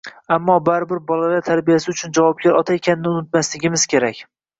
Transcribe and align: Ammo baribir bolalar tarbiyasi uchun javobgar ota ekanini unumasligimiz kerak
Ammo 0.35 0.53
baribir 0.69 1.01
bolalar 1.11 1.43
tarbiyasi 1.49 1.89
uchun 1.93 2.15
javobgar 2.19 2.57
ota 2.61 2.79
ekanini 2.79 3.13
unumasligimiz 3.13 3.85
kerak 3.93 4.23